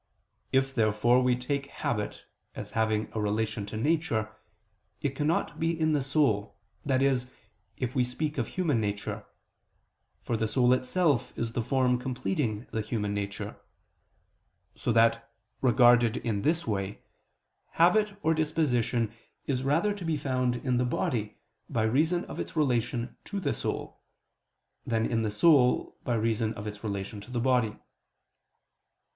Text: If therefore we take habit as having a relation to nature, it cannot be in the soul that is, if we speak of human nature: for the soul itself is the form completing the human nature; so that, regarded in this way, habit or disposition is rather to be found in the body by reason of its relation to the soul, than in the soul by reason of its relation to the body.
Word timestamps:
If 0.51 0.73
therefore 0.73 1.21
we 1.21 1.35
take 1.35 1.67
habit 1.67 2.23
as 2.55 2.71
having 2.71 3.09
a 3.13 3.21
relation 3.21 3.67
to 3.67 3.77
nature, 3.77 4.35
it 4.99 5.15
cannot 5.15 5.59
be 5.59 5.79
in 5.79 5.93
the 5.93 6.01
soul 6.01 6.57
that 6.83 7.03
is, 7.03 7.29
if 7.77 7.93
we 7.93 8.03
speak 8.03 8.39
of 8.39 8.47
human 8.47 8.81
nature: 8.81 9.27
for 10.23 10.35
the 10.37 10.47
soul 10.47 10.73
itself 10.73 11.37
is 11.37 11.51
the 11.51 11.61
form 11.61 11.99
completing 11.99 12.65
the 12.71 12.81
human 12.81 13.13
nature; 13.13 13.57
so 14.73 14.91
that, 14.91 15.31
regarded 15.61 16.17
in 16.17 16.41
this 16.41 16.65
way, 16.65 17.03
habit 17.73 18.17
or 18.23 18.33
disposition 18.33 19.13
is 19.45 19.61
rather 19.61 19.93
to 19.93 20.03
be 20.03 20.17
found 20.17 20.55
in 20.55 20.77
the 20.77 20.83
body 20.83 21.37
by 21.69 21.83
reason 21.83 22.25
of 22.25 22.39
its 22.39 22.55
relation 22.55 23.17
to 23.25 23.39
the 23.39 23.53
soul, 23.53 24.01
than 24.83 25.05
in 25.05 25.21
the 25.21 25.29
soul 25.29 25.95
by 26.03 26.15
reason 26.15 26.55
of 26.55 26.65
its 26.65 26.83
relation 26.83 27.21
to 27.21 27.29
the 27.29 27.39
body. 27.39 27.77